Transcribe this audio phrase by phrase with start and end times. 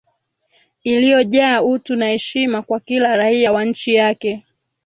[0.83, 4.43] iliyojaa utu na heshima kwa kila raia wa nchi yake